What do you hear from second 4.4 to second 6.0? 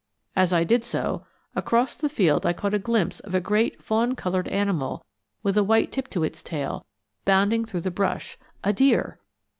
animal with a white